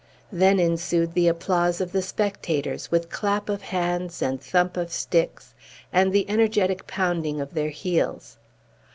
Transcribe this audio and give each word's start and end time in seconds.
Then 0.31 0.59
ensued 0.59 1.13
the 1.13 1.27
applause 1.27 1.79
of 1.79 1.91
the 1.91 2.01
spectators, 2.01 2.89
with 2.89 3.11
clap 3.11 3.49
of 3.49 3.61
hands 3.61 4.19
and 4.19 4.41
thump 4.41 4.75
of 4.75 4.91
sticks, 4.91 5.53
and 5.93 6.11
the 6.11 6.27
energetic 6.27 6.87
pounding 6.87 7.39
of 7.39 7.53
their 7.53 7.69
heels. 7.69 8.39